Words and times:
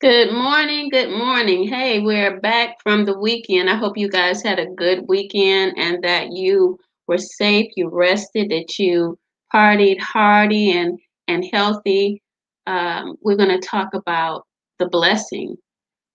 Good 0.00 0.32
morning. 0.32 0.88
Good 0.88 1.10
morning. 1.10 1.68
Hey, 1.68 2.00
we're 2.00 2.40
back 2.40 2.78
from 2.82 3.04
the 3.04 3.18
weekend. 3.18 3.68
I 3.68 3.74
hope 3.74 3.98
you 3.98 4.08
guys 4.08 4.42
had 4.42 4.58
a 4.58 4.64
good 4.64 5.04
weekend 5.08 5.74
and 5.76 6.02
that 6.02 6.32
you 6.32 6.78
were 7.06 7.18
safe, 7.18 7.70
you 7.76 7.90
rested, 7.90 8.50
that 8.50 8.78
you 8.78 9.18
partied 9.52 10.00
hardy 10.00 10.70
and 10.72 10.98
and 11.28 11.44
healthy. 11.52 12.22
Um, 12.66 13.16
we're 13.20 13.36
going 13.36 13.60
to 13.60 13.68
talk 13.68 13.92
about 13.92 14.46
the 14.78 14.88
blessing, 14.88 15.56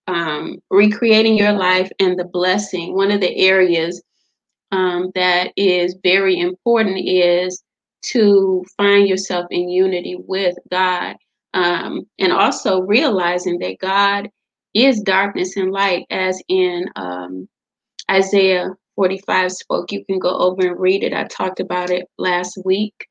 um, 0.08 0.58
recreating 0.72 1.38
your 1.38 1.54
life 1.54 1.92
and 2.00 2.18
the 2.18 2.26
blessing. 2.26 2.96
One 2.96 3.12
of 3.12 3.22
the 3.22 3.38
areas 3.38 4.02
um, 4.72 5.12
that 5.14 5.52
is 5.56 5.96
very 6.02 6.40
important 6.40 7.08
is 7.08 7.62
to 8.14 8.66
find 8.78 9.08
yourself 9.08 9.46
in 9.52 9.70
unity 9.70 10.16
with 10.28 10.56
God 10.72 11.18
um, 11.56 12.06
and 12.20 12.34
also 12.34 12.82
realizing 12.82 13.58
that 13.60 13.80
God 13.80 14.30
is 14.76 15.02
darkness 15.02 15.56
and 15.56 15.72
light, 15.72 16.06
as 16.12 16.40
in 16.50 16.86
um, 16.98 17.48
Isaiah 18.12 18.70
45 18.96 19.52
spoke. 19.54 19.92
You 19.92 20.06
can 20.06 20.20
go 20.20 20.38
over 20.38 20.68
and 20.68 20.80
read 20.80 21.02
it. 21.02 21.14
I 21.14 21.24
talked 21.24 21.62
about 21.62 21.90
it 21.90 22.08
last 22.18 22.60
week. 22.66 23.08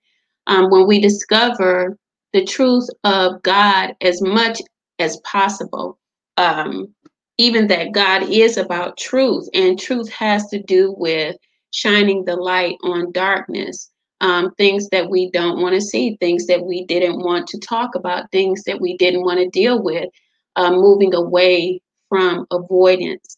Um, 0.46 0.70
when 0.70 0.86
we 0.86 1.00
discover 1.00 1.96
the 2.34 2.44
truth 2.44 2.86
of 3.02 3.42
God 3.42 3.94
as 4.02 4.20
much 4.20 4.60
as 4.98 5.16
possible, 5.18 5.98
um, 6.36 6.94
even 7.38 7.66
that 7.68 7.92
God 7.92 8.24
is 8.24 8.58
about 8.58 8.98
truth, 8.98 9.48
and 9.54 9.80
truth 9.80 10.10
has 10.12 10.46
to 10.48 10.62
do 10.62 10.94
with 10.98 11.36
shining 11.70 12.24
the 12.24 12.36
light 12.36 12.76
on 12.84 13.10
darkness 13.10 13.90
um, 14.24 14.54
things 14.54 14.88
that 14.88 15.10
we 15.10 15.30
don't 15.32 15.60
want 15.60 15.74
to 15.74 15.82
see, 15.82 16.16
things 16.16 16.46
that 16.46 16.64
we 16.64 16.86
didn't 16.86 17.18
want 17.18 17.46
to 17.46 17.58
talk 17.58 17.94
about, 17.94 18.30
things 18.32 18.62
that 18.64 18.80
we 18.80 18.96
didn't 18.96 19.22
want 19.22 19.38
to 19.38 19.50
deal 19.50 19.82
with, 19.82 20.08
uh, 20.56 20.70
moving 20.70 21.12
away 21.14 21.78
from 22.08 22.46
avoidance. 22.50 23.36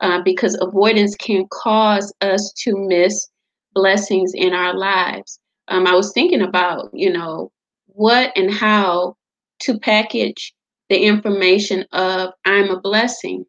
Uh, 0.00 0.22
because 0.22 0.56
avoidance 0.60 1.16
can 1.16 1.44
cause 1.50 2.14
us 2.20 2.52
to 2.52 2.76
miss 2.76 3.28
blessings 3.74 4.32
in 4.32 4.54
our 4.54 4.74
lives. 4.78 5.40
Um, 5.66 5.88
I 5.88 5.94
was 5.96 6.12
thinking 6.12 6.42
about, 6.42 6.88
you 6.92 7.12
know, 7.12 7.50
what 7.86 8.30
and 8.36 8.48
how 8.48 9.16
to 9.62 9.76
package 9.80 10.54
the 10.88 10.98
information 10.98 11.84
of 11.90 12.30
I'm 12.44 12.70
a 12.70 12.80
blessing. 12.80 13.44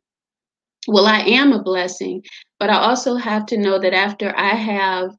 Well, 0.88 1.06
I 1.06 1.20
am 1.20 1.54
a 1.54 1.62
blessing, 1.62 2.24
but 2.60 2.72
I 2.72 2.78
also 2.80 3.16
have 3.16 3.46
to 3.48 3.58
know 3.58 3.78
that 3.78 3.94
after 3.94 4.36
I 4.36 4.56
have 4.56 5.12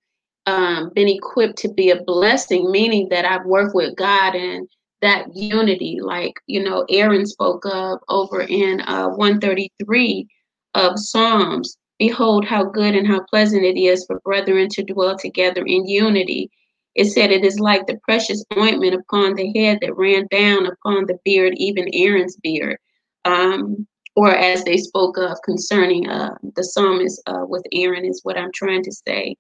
um, 0.47 0.91
been 0.95 1.09
equipped 1.09 1.59
to 1.59 1.69
be 1.69 1.91
a 1.91 2.03
blessing, 2.03 2.71
meaning 2.71 3.09
that 3.11 3.25
I've 3.25 3.45
worked 3.45 3.75
with 3.75 3.97
God 3.97 4.35
and 4.35 4.69
that 5.03 5.35
unity, 5.35 5.99
like 6.01 6.35
you 6.47 6.63
know, 6.63 6.85
Aaron 6.91 7.27
spoke 7.27 7.65
of 7.67 8.01
over 8.09 8.43
in 8.43 8.81
uh, 8.83 9.09
133 9.09 10.27
of 10.75 10.99
Psalms. 10.99 11.77
Behold, 11.99 12.45
how 12.45 12.65
good 12.65 12.95
and 12.95 13.07
how 13.07 13.21
pleasant 13.29 13.65
it 13.65 13.79
is 13.79 14.05
for 14.07 14.21
brethren 14.21 14.69
to 14.71 14.83
dwell 14.83 15.19
together 15.19 15.65
in 15.67 15.87
unity. 15.87 16.51
It 16.95 17.07
said, 17.07 17.31
It 17.31 17.45
is 17.45 17.61
like 17.61 17.87
the 17.87 17.99
precious 18.03 18.45
ointment 18.57 18.95
upon 18.95 19.35
the 19.35 19.53
head 19.55 19.79
that 19.83 19.97
ran 19.97 20.27
down 20.31 20.67
upon 20.67 21.07
the 21.07 21.19
beard, 21.25 21.55
even 21.57 21.89
Aaron's 21.93 22.37
beard. 22.43 22.79
Um, 23.25 23.87
or 24.17 24.35
as 24.35 24.65
they 24.65 24.77
spoke 24.77 25.19
of 25.19 25.39
concerning 25.45 26.09
uh, 26.09 26.35
the 26.57 26.65
psalmist 26.65 27.23
uh, 27.27 27.45
with 27.47 27.63
Aaron, 27.73 28.05
is 28.05 28.21
what 28.23 28.37
I'm 28.37 28.51
trying 28.53 28.83
to 28.85 28.93
say 28.93 29.37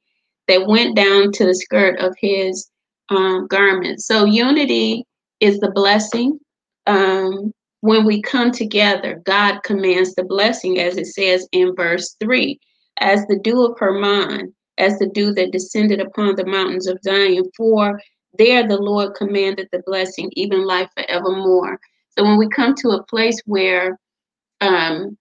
that 0.50 0.66
went 0.66 0.96
down 0.96 1.30
to 1.32 1.46
the 1.46 1.54
skirt 1.54 1.98
of 2.00 2.14
his 2.18 2.68
um, 3.08 3.46
garment. 3.46 4.00
So 4.00 4.24
unity 4.24 5.06
is 5.38 5.60
the 5.60 5.70
blessing. 5.70 6.38
Um, 6.86 7.52
when 7.82 8.04
we 8.04 8.20
come 8.20 8.50
together, 8.50 9.22
God 9.24 9.62
commands 9.62 10.14
the 10.14 10.24
blessing, 10.24 10.80
as 10.80 10.96
it 10.96 11.06
says 11.06 11.48
in 11.52 11.74
verse 11.74 12.16
3 12.20 12.58
as 12.98 13.26
the 13.26 13.38
dew 13.38 13.64
of 13.64 13.78
Hermon, 13.78 14.54
as 14.78 14.98
the 14.98 15.08
dew 15.08 15.32
that 15.34 15.52
descended 15.52 16.00
upon 16.00 16.36
the 16.36 16.44
mountains 16.44 16.86
of 16.86 17.00
Zion. 17.02 17.44
For 17.56 18.00
there 18.38 18.66
the 18.66 18.76
Lord 18.76 19.14
commanded 19.14 19.68
the 19.72 19.82
blessing, 19.86 20.30
even 20.32 20.66
life 20.66 20.88
forevermore. 20.96 21.78
So 22.10 22.24
when 22.24 22.38
we 22.38 22.48
come 22.48 22.74
to 22.76 22.90
a 22.90 23.04
place 23.04 23.40
where 23.46 23.98
um, 24.60 25.16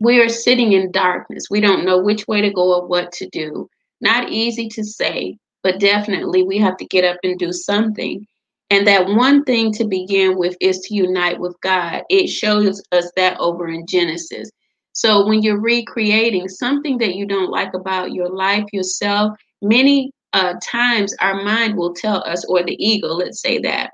we 0.00 0.20
are 0.20 0.28
sitting 0.28 0.72
in 0.72 0.90
darkness, 0.90 1.44
we 1.50 1.60
don't 1.60 1.84
know 1.84 1.98
which 1.98 2.26
way 2.26 2.40
to 2.40 2.50
go 2.50 2.80
or 2.80 2.86
what 2.86 3.12
to 3.12 3.28
do. 3.28 3.68
Not 4.00 4.30
easy 4.30 4.68
to 4.68 4.84
say, 4.84 5.36
but 5.62 5.80
definitely 5.80 6.42
we 6.42 6.58
have 6.58 6.76
to 6.78 6.86
get 6.86 7.04
up 7.04 7.18
and 7.22 7.38
do 7.38 7.52
something. 7.52 8.26
And 8.70 8.86
that 8.86 9.06
one 9.06 9.44
thing 9.44 9.72
to 9.72 9.84
begin 9.84 10.38
with 10.38 10.56
is 10.60 10.78
to 10.80 10.94
unite 10.94 11.40
with 11.40 11.56
God. 11.60 12.02
It 12.08 12.28
shows 12.28 12.82
us 12.92 13.10
that 13.16 13.38
over 13.40 13.68
in 13.68 13.84
Genesis. 13.86 14.50
So 14.92 15.26
when 15.26 15.42
you're 15.42 15.60
recreating 15.60 16.48
something 16.48 16.98
that 16.98 17.14
you 17.14 17.26
don't 17.26 17.50
like 17.50 17.74
about 17.74 18.12
your 18.12 18.28
life, 18.28 18.64
yourself, 18.72 19.36
many 19.60 20.12
uh, 20.32 20.54
times 20.64 21.14
our 21.20 21.42
mind 21.42 21.76
will 21.76 21.94
tell 21.94 22.22
us, 22.24 22.44
or 22.44 22.62
the 22.62 22.76
ego, 22.78 23.08
let's 23.08 23.40
say 23.40 23.58
that, 23.58 23.90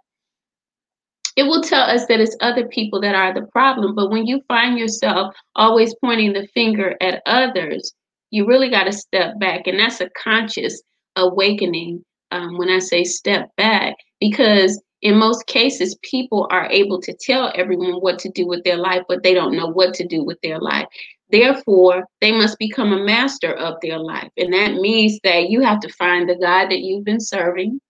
it 1.37 1.45
will 1.45 1.63
tell 1.63 1.83
us 1.83 2.07
that 2.07 2.21
it's 2.21 2.37
other 2.41 2.67
people 2.69 3.01
that 3.01 3.15
are 3.15 3.33
the 3.33 3.47
problem. 3.49 3.95
But 3.95 4.11
when 4.11 4.27
you 4.27 4.41
find 4.49 4.79
yourself 4.79 5.35
always 5.55 5.95
pointing 6.03 6.33
the 6.33 6.49
finger 6.55 6.97
at 7.01 7.23
others, 7.27 7.95
you 8.31 8.47
really 8.47 8.71
got 8.71 8.85
to 8.85 8.93
step 8.93 9.39
back. 9.39 9.67
And 9.67 9.79
that's 9.79 10.01
a 10.01 10.11
conscious 10.11 10.83
awakening 11.17 12.05
um, 12.31 12.59
when 12.59 12.69
I 12.69 12.79
say 12.79 13.05
step 13.05 13.49
back, 13.57 13.97
because 14.21 14.81
in 15.03 15.17
most 15.17 15.47
cases, 15.47 15.97
people 16.03 16.49
are 16.51 16.71
able 16.71 17.01
to 17.03 17.15
tell 17.21 17.53
everyone 17.55 18.01
what 18.01 18.19
to 18.21 18.31
do 18.31 18.47
with 18.47 18.65
their 18.65 18.77
life, 18.77 19.03
but 19.09 19.23
they 19.23 19.35
don't 19.35 19.57
know 19.57 19.69
what 19.69 19.95
to 19.95 20.07
do 20.07 20.25
with 20.25 20.39
their 20.43 20.59
life. 20.59 20.87
Therefore, 21.31 22.05
they 22.21 22.33
must 22.33 22.59
become 22.59 22.93
a 22.93 23.05
master 23.05 23.53
of 23.53 23.75
their 23.83 23.99
life. 23.99 24.31
And 24.37 24.53
that 24.53 24.75
means 24.75 25.19
that 25.23 25.51
you 25.51 25.61
have 25.61 25.81
to 25.81 25.93
find 25.93 26.29
the 26.29 26.37
God 26.37 26.71
that 26.71 26.81
you've 26.81 27.05
been 27.05 27.21
serving. 27.21 27.81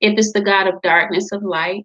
If 0.00 0.18
it's 0.18 0.32
the 0.32 0.40
God 0.40 0.66
of 0.66 0.82
darkness, 0.82 1.30
of 1.32 1.42
light, 1.42 1.84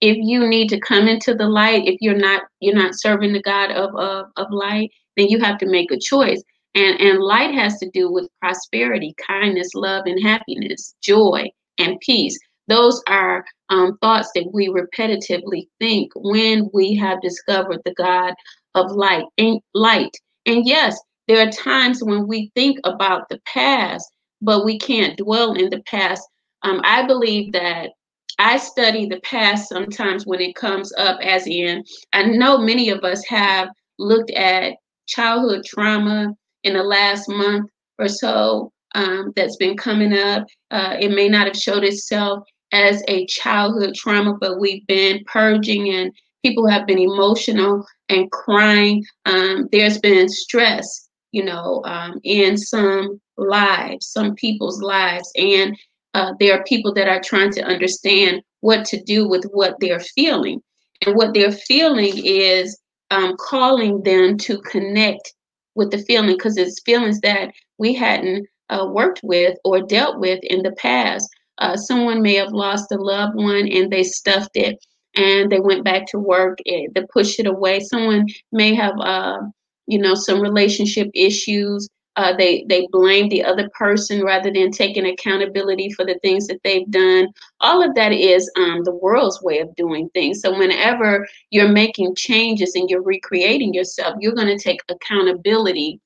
if 0.00 0.16
you 0.20 0.46
need 0.46 0.68
to 0.70 0.80
come 0.80 1.06
into 1.06 1.34
the 1.34 1.48
light, 1.48 1.86
if 1.86 1.96
you're 2.00 2.16
not 2.16 2.42
you're 2.60 2.74
not 2.74 2.98
serving 2.98 3.32
the 3.32 3.42
God 3.42 3.70
of, 3.70 3.94
of, 3.94 4.26
of 4.36 4.50
light, 4.50 4.90
then 5.16 5.28
you 5.28 5.38
have 5.38 5.58
to 5.58 5.66
make 5.66 5.92
a 5.92 5.98
choice. 5.98 6.42
And, 6.74 7.00
and 7.00 7.20
light 7.20 7.54
has 7.54 7.78
to 7.78 7.90
do 7.90 8.10
with 8.10 8.30
prosperity, 8.40 9.14
kindness, 9.26 9.74
love, 9.74 10.04
and 10.06 10.22
happiness, 10.22 10.94
joy, 11.02 11.50
and 11.78 12.00
peace. 12.00 12.38
Those 12.68 13.02
are 13.08 13.44
um, 13.68 13.98
thoughts 13.98 14.30
that 14.34 14.48
we 14.52 14.68
repetitively 14.68 15.68
think 15.78 16.12
when 16.14 16.70
we 16.72 16.94
have 16.96 17.20
discovered 17.20 17.80
the 17.84 17.94
God 17.94 18.34
of 18.74 18.92
light 18.92 19.24
and 19.36 19.60
light. 19.74 20.16
And 20.46 20.66
yes, 20.66 20.98
there 21.28 21.46
are 21.46 21.50
times 21.50 22.02
when 22.02 22.26
we 22.26 22.50
think 22.54 22.78
about 22.84 23.28
the 23.28 23.40
past, 23.46 24.10
but 24.40 24.64
we 24.64 24.78
can't 24.78 25.18
dwell 25.18 25.54
in 25.54 25.70
the 25.70 25.82
past. 25.82 26.26
Um, 26.62 26.80
I 26.84 27.06
believe 27.06 27.52
that 27.52 27.90
I 28.38 28.56
study 28.56 29.06
the 29.06 29.20
past 29.20 29.68
sometimes 29.68 30.26
when 30.26 30.40
it 30.40 30.54
comes 30.54 30.92
up, 30.96 31.20
as 31.20 31.46
in, 31.46 31.84
I 32.12 32.24
know 32.24 32.58
many 32.58 32.88
of 32.88 33.04
us 33.04 33.24
have 33.26 33.68
looked 33.98 34.30
at 34.30 34.74
childhood 35.06 35.64
trauma 35.64 36.34
in 36.64 36.74
the 36.74 36.82
last 36.82 37.28
month 37.28 37.68
or 37.98 38.08
so 38.08 38.72
um, 38.94 39.32
that's 39.36 39.56
been 39.56 39.76
coming 39.76 40.12
up. 40.12 40.46
Uh, 40.70 40.96
it 41.00 41.10
may 41.10 41.28
not 41.28 41.46
have 41.46 41.56
showed 41.56 41.84
itself 41.84 42.44
as 42.72 43.02
a 43.08 43.26
childhood 43.26 43.94
trauma, 43.94 44.34
but 44.40 44.58
we've 44.58 44.86
been 44.86 45.22
purging 45.26 45.90
and 45.90 46.12
people 46.42 46.66
have 46.66 46.86
been 46.86 46.98
emotional 46.98 47.86
and 48.08 48.30
crying. 48.30 49.04
Um, 49.26 49.68
there's 49.72 49.98
been 49.98 50.28
stress, 50.28 51.08
you 51.30 51.44
know, 51.44 51.82
um, 51.84 52.18
in 52.24 52.56
some 52.56 53.20
lives, 53.36 54.06
some 54.08 54.34
people's 54.34 54.82
lives. 54.82 55.30
And 55.36 55.76
uh, 56.14 56.32
there 56.40 56.58
are 56.58 56.64
people 56.64 56.92
that 56.94 57.08
are 57.08 57.20
trying 57.20 57.52
to 57.52 57.62
understand 57.62 58.42
what 58.60 58.84
to 58.86 59.02
do 59.02 59.28
with 59.28 59.44
what 59.52 59.76
they're 59.80 60.00
feeling. 60.00 60.62
And 61.04 61.16
what 61.16 61.34
they're 61.34 61.52
feeling 61.52 62.24
is 62.24 62.78
um, 63.10 63.36
calling 63.38 64.02
them 64.02 64.38
to 64.38 64.60
connect 64.62 65.34
with 65.74 65.90
the 65.90 65.98
feeling 65.98 66.36
because 66.36 66.56
it's 66.56 66.82
feelings 66.82 67.20
that 67.20 67.52
we 67.78 67.94
hadn't 67.94 68.46
uh, 68.70 68.86
worked 68.90 69.20
with 69.22 69.56
or 69.64 69.80
dealt 69.80 70.18
with 70.18 70.40
in 70.44 70.62
the 70.62 70.72
past. 70.72 71.28
Uh, 71.58 71.76
someone 71.76 72.22
may 72.22 72.34
have 72.34 72.52
lost 72.52 72.90
a 72.92 72.96
loved 72.96 73.34
one 73.36 73.68
and 73.68 73.90
they 73.90 74.02
stuffed 74.02 74.56
it 74.56 74.78
and 75.16 75.50
they 75.50 75.60
went 75.60 75.84
back 75.84 76.06
to 76.06 76.18
work 76.18 76.58
and 76.66 76.92
they 76.94 77.02
pushed 77.12 77.38
it 77.38 77.46
away. 77.46 77.80
Someone 77.80 78.26
may 78.50 78.74
have, 78.74 78.94
uh, 78.98 79.40
you 79.86 79.98
know, 79.98 80.14
some 80.14 80.40
relationship 80.40 81.08
issues 81.14 81.88
uh, 82.16 82.36
they 82.36 82.64
they 82.68 82.86
blame 82.90 83.28
the 83.28 83.42
other 83.42 83.70
person 83.70 84.22
rather 84.22 84.52
than 84.52 84.70
taking 84.70 85.06
accountability 85.06 85.90
for 85.92 86.04
the 86.04 86.18
things 86.22 86.46
that 86.46 86.60
they've 86.62 86.90
done. 86.90 87.28
All 87.60 87.82
of 87.82 87.94
that 87.94 88.12
is 88.12 88.50
um, 88.56 88.84
the 88.84 88.94
world's 88.94 89.40
way 89.42 89.60
of 89.60 89.74
doing 89.76 90.10
things. 90.10 90.42
So 90.42 90.56
whenever 90.56 91.26
you're 91.50 91.68
making 91.68 92.14
changes 92.16 92.74
and 92.74 92.90
you're 92.90 93.02
recreating 93.02 93.72
yourself, 93.72 94.16
you're 94.20 94.34
going 94.34 94.56
to 94.56 94.62
take 94.62 94.80
accountability 94.90 96.00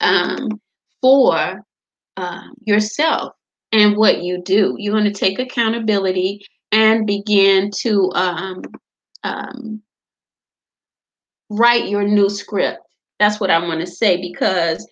um, 0.00 0.60
for 1.00 1.62
uh, 2.16 2.48
yourself 2.64 3.34
and 3.72 3.96
what 3.96 4.22
you 4.22 4.42
do. 4.42 4.74
You're 4.78 4.94
going 4.98 5.12
to 5.12 5.18
take 5.18 5.38
accountability 5.38 6.44
and 6.72 7.06
begin 7.06 7.70
to 7.80 8.10
um, 8.14 8.62
um, 9.22 9.82
write 11.48 11.88
your 11.88 12.04
new 12.04 12.28
script. 12.28 12.80
That's 13.20 13.38
what 13.38 13.50
I 13.50 13.58
want 13.58 13.80
to 13.80 13.86
say 13.86 14.20
because 14.20 14.88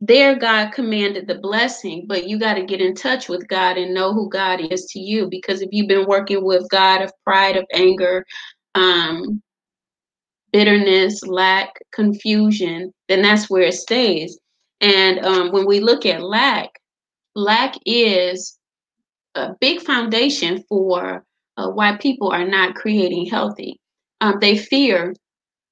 there 0.00 0.34
God 0.34 0.72
commanded 0.72 1.28
the 1.28 1.38
blessing, 1.38 2.06
but 2.08 2.26
you 2.26 2.38
got 2.38 2.54
to 2.54 2.64
get 2.64 2.80
in 2.80 2.94
touch 2.94 3.28
with 3.28 3.46
God 3.48 3.76
and 3.76 3.94
know 3.94 4.14
who 4.14 4.30
God 4.30 4.60
is 4.72 4.86
to 4.86 4.98
you. 4.98 5.28
Because 5.28 5.60
if 5.60 5.68
you've 5.70 5.88
been 5.88 6.06
working 6.06 6.42
with 6.42 6.68
God 6.70 7.02
of 7.02 7.12
pride, 7.22 7.56
of 7.56 7.66
anger, 7.72 8.24
um, 8.74 9.42
bitterness, 10.52 11.22
lack, 11.26 11.74
confusion, 11.92 12.92
then 13.08 13.20
that's 13.20 13.50
where 13.50 13.62
it 13.64 13.74
stays. 13.74 14.38
And 14.80 15.24
um, 15.24 15.52
when 15.52 15.66
we 15.66 15.80
look 15.80 16.06
at 16.06 16.22
lack, 16.22 16.70
lack 17.34 17.74
is 17.84 18.58
a 19.34 19.54
big 19.60 19.82
foundation 19.82 20.64
for 20.66 21.24
uh, 21.58 21.68
why 21.68 21.98
people 21.98 22.30
are 22.30 22.46
not 22.46 22.74
creating 22.74 23.26
healthy. 23.26 23.78
Um, 24.22 24.38
they 24.40 24.56
fear 24.56 25.14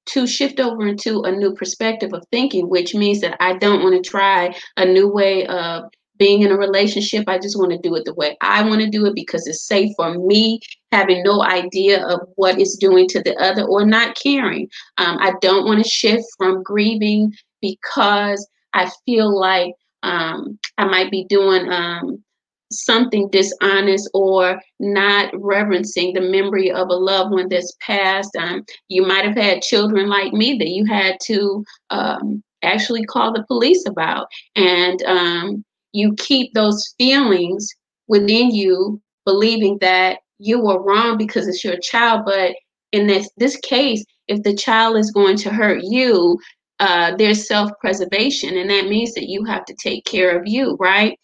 to 0.08 0.26
shift 0.26 0.60
over 0.60 0.86
into 0.86 1.22
a 1.22 1.32
new 1.32 1.54
perspective 1.54 2.12
of 2.12 2.24
thinking, 2.30 2.68
which 2.68 2.94
means 2.94 3.20
that 3.20 3.36
I 3.40 3.54
don't 3.54 3.82
want 3.82 4.02
to 4.02 4.10
try 4.10 4.54
a 4.76 4.84
new 4.84 5.08
way 5.08 5.46
of 5.46 5.84
being 6.18 6.42
in 6.42 6.50
a 6.50 6.56
relationship. 6.56 7.24
I 7.28 7.38
just 7.38 7.58
want 7.58 7.70
to 7.70 7.78
do 7.78 7.94
it 7.94 8.04
the 8.04 8.14
way 8.14 8.36
I 8.40 8.62
want 8.62 8.80
to 8.80 8.90
do 8.90 9.06
it 9.06 9.14
because 9.14 9.46
it's 9.46 9.66
safe 9.66 9.92
for 9.96 10.14
me, 10.14 10.60
having 10.92 11.22
no 11.22 11.42
idea 11.42 12.04
of 12.04 12.20
what 12.34 12.60
it's 12.60 12.76
doing 12.76 13.06
to 13.08 13.22
the 13.22 13.36
other 13.36 13.62
or 13.62 13.86
not 13.86 14.16
caring. 14.16 14.68
Um, 14.98 15.18
I 15.20 15.34
don't 15.40 15.64
want 15.64 15.82
to 15.82 15.88
shift 15.88 16.24
from 16.36 16.62
grieving 16.62 17.32
because 17.62 18.46
I 18.74 18.90
feel 19.06 19.36
like 19.38 19.74
um, 20.02 20.58
I 20.76 20.84
might 20.84 21.10
be 21.10 21.24
doing 21.24 21.70
um, 21.70 22.22
something 22.70 23.28
dishonest 23.30 24.10
or 24.14 24.60
not 24.80 25.32
reverencing 25.34 26.12
the 26.12 26.20
memory 26.20 26.70
of 26.70 26.88
a 26.88 26.94
loved 26.94 27.32
one 27.32 27.48
that's 27.48 27.76
passed. 27.80 28.34
Um, 28.36 28.64
you 28.88 29.02
might 29.06 29.24
have 29.24 29.36
had 29.36 29.62
children 29.62 30.08
like 30.08 30.32
me 30.32 30.58
that 30.58 30.68
you 30.68 30.84
had 30.84 31.16
to 31.24 31.64
um, 31.90 32.42
actually 32.62 33.04
call 33.04 33.32
the 33.32 33.44
police 33.44 33.86
about. 33.86 34.26
And 34.56 35.02
um, 35.04 35.64
you 35.92 36.14
keep 36.16 36.52
those 36.54 36.94
feelings 36.98 37.68
within 38.06 38.50
you, 38.50 39.00
believing 39.24 39.78
that 39.80 40.18
you 40.38 40.60
were 40.60 40.82
wrong 40.82 41.16
because 41.18 41.48
it's 41.48 41.64
your 41.64 41.78
child. 41.78 42.22
But 42.24 42.54
in 42.92 43.06
this, 43.06 43.30
this 43.36 43.56
case, 43.56 44.04
if 44.28 44.42
the 44.42 44.54
child 44.54 44.96
is 44.96 45.10
going 45.10 45.36
to 45.38 45.50
hurt 45.50 45.82
you, 45.82 46.38
uh, 46.80 47.16
there's 47.16 47.48
self 47.48 47.72
preservation, 47.80 48.56
and 48.56 48.70
that 48.70 48.86
means 48.86 49.12
that 49.14 49.28
you 49.28 49.44
have 49.44 49.64
to 49.64 49.74
take 49.82 50.04
care 50.04 50.38
of 50.38 50.46
you, 50.46 50.76
right? 50.78 51.18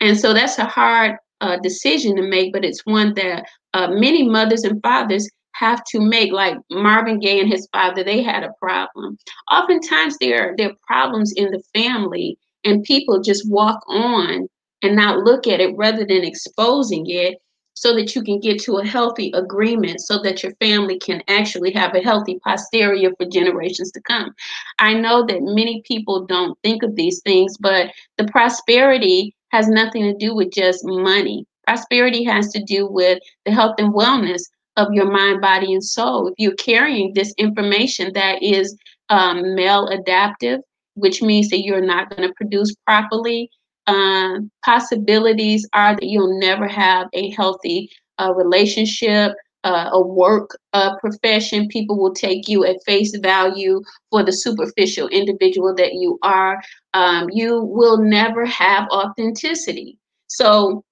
And 0.00 0.18
so 0.18 0.32
that's 0.32 0.58
a 0.58 0.64
hard 0.64 1.16
uh, 1.40 1.56
decision 1.58 2.16
to 2.16 2.22
make, 2.22 2.52
but 2.52 2.64
it's 2.64 2.86
one 2.86 3.14
that 3.14 3.46
uh, 3.74 3.88
many 3.88 4.28
mothers 4.28 4.64
and 4.64 4.82
fathers 4.82 5.28
have 5.54 5.82
to 5.84 6.00
make. 6.00 6.32
Like 6.32 6.56
Marvin 6.70 7.18
Gaye 7.18 7.40
and 7.40 7.48
his 7.48 7.68
father, 7.72 8.04
they 8.04 8.22
had 8.22 8.44
a 8.44 8.52
problem. 8.60 9.18
Oftentimes, 9.50 10.16
there, 10.18 10.54
there 10.56 10.70
are 10.70 10.76
problems 10.86 11.32
in 11.36 11.50
the 11.50 11.62
family, 11.74 12.38
and 12.64 12.84
people 12.84 13.20
just 13.20 13.48
walk 13.50 13.80
on 13.88 14.48
and 14.82 14.96
not 14.96 15.24
look 15.24 15.46
at 15.46 15.60
it 15.60 15.76
rather 15.76 16.04
than 16.06 16.24
exposing 16.24 17.04
it 17.08 17.38
so 17.74 17.94
that 17.94 18.14
you 18.14 18.22
can 18.22 18.40
get 18.40 18.60
to 18.60 18.78
a 18.78 18.86
healthy 18.86 19.30
agreement 19.34 20.00
so 20.00 20.20
that 20.20 20.42
your 20.42 20.52
family 20.56 20.98
can 20.98 21.22
actually 21.28 21.72
have 21.72 21.94
a 21.94 22.00
healthy 22.00 22.38
posterior 22.44 23.10
for 23.16 23.26
generations 23.26 23.92
to 23.92 24.00
come. 24.00 24.34
I 24.80 24.94
know 24.94 25.24
that 25.26 25.42
many 25.42 25.82
people 25.86 26.26
don't 26.26 26.58
think 26.64 26.82
of 26.82 26.96
these 26.96 27.20
things, 27.22 27.56
but 27.58 27.92
the 28.16 28.24
prosperity 28.26 29.34
has 29.50 29.68
nothing 29.68 30.02
to 30.02 30.14
do 30.14 30.34
with 30.34 30.52
just 30.52 30.84
money. 30.84 31.46
Prosperity 31.66 32.24
has 32.24 32.50
to 32.52 32.62
do 32.62 32.86
with 32.86 33.18
the 33.44 33.52
health 33.52 33.76
and 33.78 33.92
wellness 33.94 34.42
of 34.76 34.92
your 34.92 35.10
mind, 35.10 35.40
body, 35.40 35.72
and 35.72 35.84
soul. 35.84 36.28
If 36.28 36.34
you're 36.38 36.54
carrying 36.54 37.12
this 37.14 37.34
information 37.36 38.12
that 38.14 38.42
is 38.42 38.76
um, 39.10 39.42
maladaptive, 39.42 40.60
which 40.94 41.22
means 41.22 41.48
that 41.50 41.62
you're 41.64 41.84
not 41.84 42.10
going 42.10 42.28
to 42.28 42.34
produce 42.34 42.74
properly, 42.86 43.50
uh, 43.86 44.38
possibilities 44.64 45.68
are 45.72 45.94
that 45.94 46.04
you'll 46.04 46.38
never 46.38 46.68
have 46.68 47.08
a 47.12 47.30
healthy 47.30 47.90
uh, 48.18 48.32
relationship, 48.34 49.32
uh, 49.64 49.90
a 49.92 50.00
work 50.00 50.56
uh, 50.72 50.96
profession. 50.98 51.68
People 51.68 51.98
will 51.98 52.14
take 52.14 52.48
you 52.48 52.64
at 52.64 52.82
face 52.84 53.16
value 53.18 53.82
for 54.10 54.22
the 54.22 54.32
superficial 54.32 55.08
individual 55.08 55.74
that 55.74 55.94
you 55.94 56.18
are. 56.22 56.60
Um, 56.94 57.28
you 57.30 57.62
will 57.62 57.98
never 57.98 58.44
have 58.46 58.88
authenticity. 58.90 59.98
So 60.28 60.84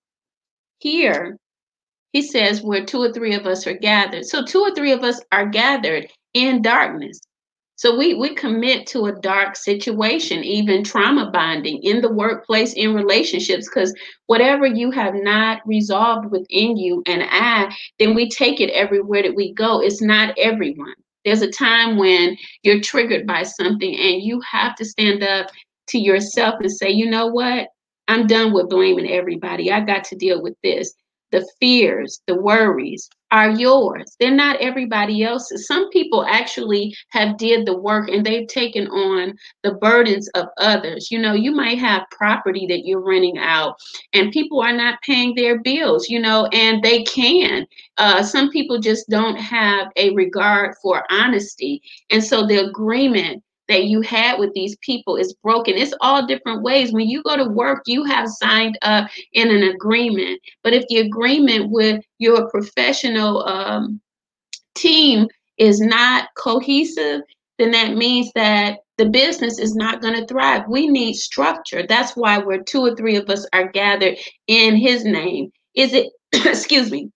here, 0.79 1.39
he 2.13 2.23
says, 2.23 2.63
where 2.63 2.85
two 2.85 3.03
or 3.03 3.13
three 3.13 3.35
of 3.35 3.47
us 3.47 3.67
are 3.67 3.75
gathered. 3.75 4.25
So 4.25 4.45
two 4.45 4.61
or 4.61 4.75
three 4.75 4.93
of 4.93 5.05
us 5.05 5.21
are 5.33 5.47
gathered 5.47 6.09
in 6.35 6.63
darkness. 6.63 7.21
So 7.77 7.97
we 7.97 8.15
we 8.15 8.35
commit 8.35 8.87
to 8.89 9.07
a 9.07 9.21
dark 9.21 9.55
situation, 9.55 10.43
even 10.43 10.83
trauma 10.83 11.31
bonding 11.31 11.83
in 11.83 12.01
the 12.01 12.11
workplace, 12.13 12.73
in 12.73 12.95
relationships, 12.95 13.69
because 13.69 13.95
whatever 14.27 14.67
you 14.67 14.91
have 14.91 15.15
not 15.15 15.61
resolved 15.67 16.31
within 16.31 16.79
you 16.79 17.03
and 17.07 17.23
I, 17.23 17.75
then 17.99 18.15
we 18.15 18.31
take 18.31 18.61
it 18.61 18.71
everywhere 18.71 19.23
that 19.23 19.37
we 19.37 19.53
go. 19.53 19.81
It's 19.83 20.01
not 20.01 20.35
everyone. 20.39 20.95
There's 21.27 21.43
a 21.43 21.51
time 21.51 21.99
when 21.99 22.37
you're 22.63 22.81
triggered 22.81 23.27
by 23.27 23.43
something 23.43 23.95
and 23.95 24.23
you 24.23 24.41
have 24.41 24.75
to 24.77 24.85
stand 24.85 25.23
up 25.23 25.49
to 25.89 25.99
yourself 25.99 26.55
and 26.61 26.71
say, 26.71 26.91
you 26.91 27.11
know 27.11 27.27
what? 27.27 27.69
I'm 28.09 28.27
done 28.27 28.53
with 28.55 28.71
blaming 28.71 29.11
everybody. 29.11 29.71
I 29.71 29.81
got 29.81 30.05
to 30.05 30.17
deal 30.17 30.41
with 30.41 30.55
this 30.63 30.95
the 31.33 31.47
fears, 31.61 32.21
the 32.27 32.35
worries 32.35 33.09
are 33.33 33.51
yours. 33.51 34.17
They're 34.21 34.31
not 34.31 34.61
everybody 34.61 35.25
else's. 35.25 35.67
Some 35.67 35.91
people 35.91 36.25
actually 36.25 36.95
have 37.11 37.37
did 37.39 37.67
the 37.67 37.77
work 37.77 38.09
and 38.09 38.25
they've 38.25 38.47
taken 38.47 38.87
on 38.87 39.35
the 39.63 39.75
burdens 39.75 40.29
of 40.35 40.47
others. 40.59 41.11
You 41.11 41.19
know, 41.19 41.35
you 41.35 41.51
might 41.51 41.79
have 41.79 42.09
property 42.11 42.67
that 42.69 42.87
you're 42.87 43.05
renting 43.05 43.39
out 43.39 43.77
and 44.13 44.33
people 44.33 44.61
are 44.61 44.73
not 44.73 45.01
paying 45.03 45.35
their 45.35 45.61
bills, 45.61 46.09
you 46.09 46.21
know, 46.21 46.47
and 46.53 46.83
they 46.83 47.03
can. 47.03 47.67
Uh, 47.99 48.23
some 48.23 48.51
people 48.51 48.79
just 48.79 49.09
don't 49.09 49.37
have 49.37 49.89
a 49.97 50.15
regard 50.15 50.77
for 50.81 51.05
honesty. 51.11 51.83
And 52.11 52.23
so 52.23 52.47
the 52.47 52.69
agreement 52.69 53.43
that 53.69 53.85
you 53.85 54.01
had 54.01 54.39
with 54.39 54.53
these 54.55 54.77
people 54.81 55.17
is 55.17 55.35
broken. 55.43 55.75
It's 55.75 55.95
all 56.01 56.27
different 56.27 56.63
ways. 56.63 56.93
When 56.93 57.09
you 57.09 57.23
go 57.23 57.37
to 57.37 57.45
work, 57.45 57.83
you 57.87 58.05
have 58.05 58.29
signed 58.29 58.79
up 58.83 59.09
in 59.33 59.51
an 59.51 59.63
agreement. 59.63 60.41
But 60.63 60.73
if 60.73 60.87
the 60.89 60.99
agreement 60.99 61.71
with 61.71 62.03
your 62.19 62.49
professional 62.51 63.45
um, 63.47 64.01
team 64.75 65.27
is 65.59 65.81
not 65.81 66.29
cohesive, 66.37 67.23
then 67.59 67.71
that 67.73 67.97
means 67.97 68.31
that 68.35 68.79
the 68.99 69.09
business 69.09 69.59
is 69.59 69.75
not 69.75 70.01
going 70.01 70.15
to 70.15 70.27
thrive. 70.27 70.63
We 70.69 70.89
need 70.89 71.15
structure. 71.15 71.85
That's 71.87 72.13
why 72.17 72.39
we're 72.39 72.63
two 72.63 72.81
or 72.81 72.95
three 72.95 73.17
of 73.17 73.29
us 73.29 73.47
are 73.53 73.69
gathered 73.69 74.17
in 74.47 74.77
his 74.77 75.05
name. 75.05 75.51
Is 75.75 75.93
it, 75.93 76.13
excuse 76.33 76.91
me, 76.91 77.11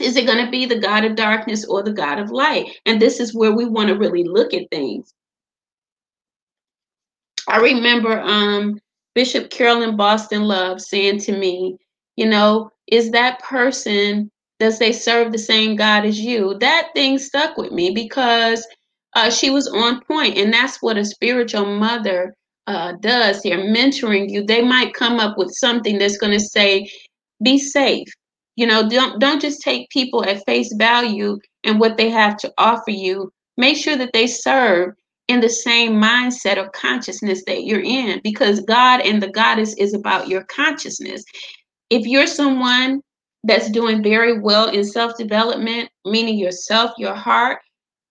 is 0.00 0.16
it 0.16 0.26
going 0.26 0.44
to 0.44 0.50
be 0.50 0.66
the 0.66 0.78
God 0.78 1.04
of 1.04 1.16
darkness 1.16 1.64
or 1.66 1.82
the 1.82 1.92
God 1.92 2.18
of 2.18 2.30
light? 2.30 2.66
And 2.86 3.00
this 3.00 3.20
is 3.20 3.34
where 3.34 3.52
we 3.52 3.66
want 3.66 3.88
to 3.88 3.98
really 3.98 4.24
look 4.24 4.54
at 4.54 4.70
things. 4.70 5.12
I 7.50 7.58
remember 7.58 8.20
um, 8.20 8.78
Bishop 9.14 9.50
Carolyn 9.50 9.96
Boston 9.96 10.44
Love 10.44 10.80
saying 10.80 11.18
to 11.20 11.36
me, 11.36 11.76
you 12.16 12.26
know, 12.26 12.70
is 12.86 13.10
that 13.10 13.40
person, 13.40 14.30
does 14.58 14.78
they 14.78 14.92
serve 14.92 15.32
the 15.32 15.38
same 15.38 15.76
God 15.76 16.04
as 16.04 16.20
you? 16.20 16.56
That 16.60 16.90
thing 16.94 17.18
stuck 17.18 17.56
with 17.56 17.72
me 17.72 17.90
because 17.90 18.66
uh, 19.14 19.30
she 19.30 19.50
was 19.50 19.66
on 19.68 20.00
point, 20.04 20.36
and 20.36 20.52
that's 20.52 20.80
what 20.80 20.96
a 20.96 21.04
spiritual 21.04 21.66
mother 21.66 22.34
uh, 22.66 22.92
does 23.00 23.42
here, 23.42 23.58
mentoring 23.58 24.30
you. 24.30 24.44
They 24.44 24.62
might 24.62 24.94
come 24.94 25.18
up 25.18 25.36
with 25.36 25.50
something 25.52 25.98
that's 25.98 26.18
going 26.18 26.32
to 26.32 26.40
say, 26.44 26.88
be 27.42 27.58
safe. 27.58 28.06
You 28.56 28.66
know, 28.66 28.88
don't 28.88 29.18
don't 29.18 29.40
just 29.40 29.62
take 29.62 29.88
people 29.90 30.24
at 30.24 30.44
face 30.46 30.72
value 30.74 31.38
and 31.64 31.80
what 31.80 31.96
they 31.96 32.10
have 32.10 32.36
to 32.38 32.52
offer 32.58 32.90
you. 32.90 33.32
Make 33.56 33.76
sure 33.76 33.96
that 33.96 34.12
they 34.12 34.26
serve 34.26 34.94
in 35.30 35.38
the 35.38 35.48
same 35.48 35.92
mindset 35.92 36.56
or 36.56 36.68
consciousness 36.70 37.44
that 37.46 37.62
you're 37.62 37.84
in 37.84 38.20
because 38.24 38.60
God 38.62 39.00
and 39.00 39.22
the 39.22 39.30
goddess 39.30 39.74
is 39.78 39.94
about 39.94 40.26
your 40.26 40.42
consciousness. 40.44 41.24
If 41.88 42.04
you're 42.04 42.26
someone 42.26 43.00
that's 43.44 43.70
doing 43.70 44.02
very 44.02 44.40
well 44.40 44.70
in 44.70 44.82
self 44.82 45.16
development, 45.16 45.88
meaning 46.04 46.36
yourself, 46.36 46.90
your 46.98 47.14
heart, 47.14 47.60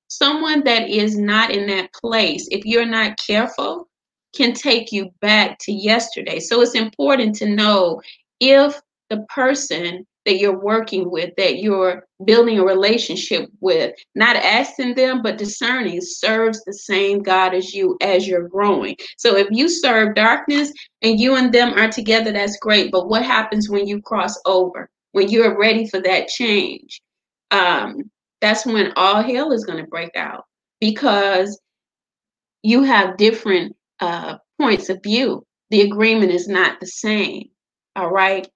someone 0.08 0.64
that 0.64 0.88
is 0.90 1.18
not 1.18 1.52
in 1.52 1.68
that 1.68 1.92
place, 1.94 2.48
if 2.52 2.64
you're 2.64 2.86
not 2.86 3.20
careful, 3.20 3.90
can 4.34 4.54
take 4.54 4.94
you 4.94 5.10
back 5.20 5.58
to 5.60 5.74
yesterday. 5.74 6.40
So 6.40 6.62
it's 6.62 6.74
important 6.74 7.36
to 7.36 7.50
know 7.50 8.02
if 8.40 8.80
the 9.10 9.26
person 9.28 10.08
that 10.30 10.40
you're 10.40 10.60
working 10.64 11.12
with, 11.12 11.32
that 11.38 11.60
you're 11.60 12.06
building 12.26 12.60
a 12.60 12.66
relationship 12.66 13.50
with, 13.62 13.96
not 14.16 14.38
asking 14.38 14.96
them, 14.96 15.24
but 15.24 15.40
discerning 15.40 16.02
serves 16.02 16.64
the 16.66 16.74
same 16.74 17.24
God 17.24 17.56
as 17.56 17.74
you 17.74 17.98
as 18.02 18.28
you're 18.28 18.50
growing. 18.50 18.98
So 19.18 19.38
if 19.38 19.50
you 19.52 19.70
serve 19.70 20.16
darkness 20.16 20.74
and 21.04 21.20
you 21.20 21.36
and 21.38 21.54
them 21.54 21.74
are 21.80 21.90
together, 21.92 22.34
that's 22.34 22.60
great. 22.60 22.92
But 22.92 23.10
what 23.10 23.24
happens 23.26 23.70
when 23.70 23.88
you 23.88 24.02
cross 24.02 24.36
over? 24.48 24.90
When 25.14 25.30
you're 25.30 25.60
ready 25.60 25.88
for 25.90 26.02
that 26.04 26.30
change? 26.30 27.02
Um, 27.52 28.12
that's 28.42 28.66
when 28.66 28.94
all 28.98 29.24
hell 29.24 29.54
is 29.54 29.66
going 29.66 29.84
to 29.84 29.90
break 29.90 30.16
out. 30.18 30.46
because 30.82 31.60
you 32.64 32.84
have 32.84 33.18
different 33.18 33.76
uh, 34.00 34.38
points 34.60 34.90
of 34.90 35.02
view. 35.04 35.46
The 35.72 35.82
agreement 35.82 36.32
is 36.32 36.48
not 36.48 36.80
the 36.80 36.88
same. 36.88 37.50
All 37.96 38.12
right. 38.12 38.48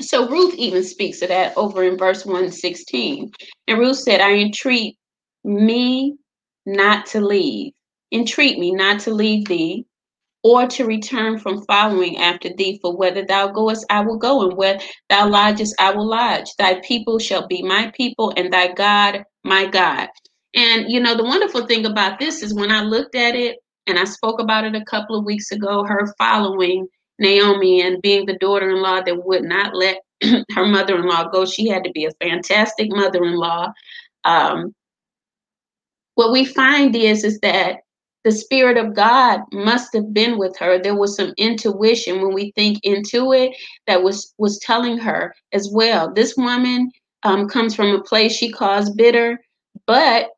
So 0.00 0.28
Ruth 0.28 0.54
even 0.54 0.84
speaks 0.84 1.22
of 1.22 1.28
that 1.28 1.56
over 1.56 1.82
in 1.84 1.96
verse 1.96 2.26
116. 2.26 3.32
And 3.68 3.78
Ruth 3.78 3.98
said, 3.98 4.20
I 4.20 4.34
entreat 4.34 4.96
me 5.44 6.16
not 6.66 7.06
to 7.06 7.20
leave. 7.20 7.72
Entreat 8.12 8.58
me 8.58 8.72
not 8.72 9.00
to 9.00 9.12
leave 9.12 9.46
thee 9.46 9.86
or 10.42 10.66
to 10.68 10.84
return 10.84 11.38
from 11.38 11.64
following 11.64 12.18
after 12.18 12.50
thee. 12.54 12.78
For 12.82 12.96
whether 12.96 13.24
thou 13.24 13.48
goest, 13.48 13.84
I 13.90 14.00
will 14.00 14.18
go, 14.18 14.42
and 14.42 14.56
where 14.56 14.78
thou 15.08 15.28
lodgest, 15.28 15.74
I 15.80 15.92
will 15.92 16.06
lodge. 16.06 16.54
Thy 16.56 16.80
people 16.80 17.18
shall 17.18 17.46
be 17.46 17.62
my 17.62 17.90
people, 17.96 18.32
and 18.36 18.52
thy 18.52 18.72
God 18.72 19.24
my 19.44 19.66
God. 19.66 20.08
And 20.54 20.90
you 20.90 21.00
know, 21.00 21.16
the 21.16 21.24
wonderful 21.24 21.66
thing 21.66 21.86
about 21.86 22.18
this 22.18 22.42
is 22.42 22.54
when 22.54 22.70
I 22.70 22.82
looked 22.82 23.16
at 23.16 23.34
it, 23.34 23.56
and 23.86 23.98
I 23.98 24.04
spoke 24.04 24.40
about 24.40 24.64
it 24.64 24.74
a 24.74 24.84
couple 24.84 25.18
of 25.18 25.24
weeks 25.24 25.50
ago, 25.50 25.84
her 25.84 26.14
following 26.18 26.86
Naomi 27.18 27.82
and 27.82 28.02
being 28.02 28.26
the 28.26 28.38
daughter 28.38 28.70
in 28.70 28.82
law 28.82 29.00
that 29.00 29.24
would 29.24 29.44
not 29.44 29.74
let 29.74 30.02
her 30.22 30.66
mother 30.66 30.96
in 30.96 31.06
law 31.06 31.28
go. 31.28 31.44
She 31.44 31.68
had 31.68 31.84
to 31.84 31.90
be 31.92 32.04
a 32.04 32.24
fantastic 32.24 32.88
mother 32.90 33.24
in 33.24 33.36
law. 33.36 33.72
Um, 34.24 34.74
what 36.14 36.32
we 36.32 36.44
find 36.44 36.94
is, 36.96 37.24
is 37.24 37.38
that 37.40 37.80
the 38.24 38.32
spirit 38.32 38.76
of 38.76 38.94
God 38.94 39.42
must 39.52 39.94
have 39.94 40.12
been 40.12 40.36
with 40.38 40.56
her. 40.58 40.78
There 40.78 40.96
was 40.96 41.16
some 41.16 41.32
intuition 41.36 42.20
when 42.20 42.34
we 42.34 42.50
think 42.56 42.80
into 42.82 43.32
it 43.32 43.52
that 43.86 44.02
was 44.02 44.34
was 44.38 44.58
telling 44.58 44.98
her 44.98 45.34
as 45.52 45.70
well. 45.72 46.12
This 46.12 46.36
woman 46.36 46.90
um, 47.22 47.48
comes 47.48 47.74
from 47.74 47.94
a 47.94 48.02
place 48.02 48.32
she 48.32 48.50
calls 48.50 48.90
bitter, 48.90 49.38
but 49.86 50.30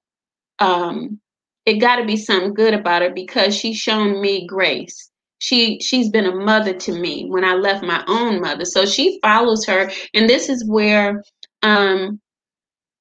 um, 0.58 1.18
it 1.64 1.78
got 1.78 1.96
to 1.96 2.04
be 2.04 2.16
something 2.16 2.52
good 2.52 2.74
about 2.74 3.02
her 3.02 3.10
because 3.10 3.54
she's 3.54 3.78
shown 3.78 4.20
me 4.20 4.46
grace 4.46 5.07
she 5.38 5.80
she's 5.80 6.10
been 6.10 6.26
a 6.26 6.34
mother 6.34 6.74
to 6.74 6.92
me 6.92 7.26
when 7.28 7.44
i 7.44 7.54
left 7.54 7.84
my 7.84 8.02
own 8.08 8.40
mother 8.40 8.64
so 8.64 8.84
she 8.84 9.18
follows 9.22 9.64
her 9.64 9.90
and 10.14 10.28
this 10.28 10.48
is 10.48 10.68
where 10.68 11.22
um, 11.62 12.20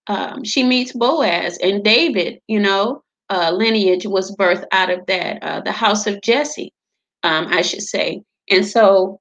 um 0.08 0.44
she 0.44 0.64
meets 0.64 0.94
boaz 0.94 1.58
and 1.62 1.84
david 1.84 2.40
you 2.48 2.60
know 2.60 3.02
uh, 3.30 3.52
lineage 3.52 4.06
was 4.06 4.34
birthed 4.38 4.66
out 4.72 4.90
of 4.90 5.06
that 5.08 5.42
uh, 5.44 5.60
the 5.62 5.72
house 5.72 6.08
of 6.08 6.22
jesse 6.22 6.72
um, 7.24 7.48
i 7.48 7.62
should 7.62 7.82
say 7.82 8.22
and 8.50 8.66
so 8.66 9.20